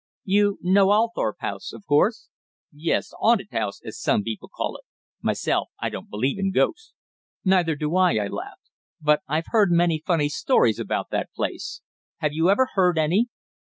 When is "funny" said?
10.03-10.27